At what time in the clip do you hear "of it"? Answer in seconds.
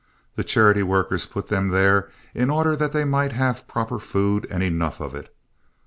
4.99-5.31